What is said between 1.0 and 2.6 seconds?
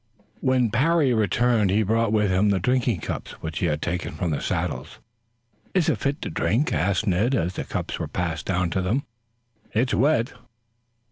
returned he brought with him the